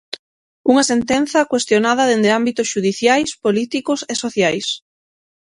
[0.71, 4.67] Unha sentenza cuestionada dende ámbitos xudiciais, políticos e sociais.